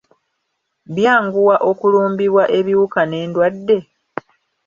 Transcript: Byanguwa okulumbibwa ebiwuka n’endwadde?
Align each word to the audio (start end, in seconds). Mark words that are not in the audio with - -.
Byanguwa 0.95 1.55
okulumbibwa 1.69 2.43
ebiwuka 2.59 3.01
n’endwadde? 3.05 3.77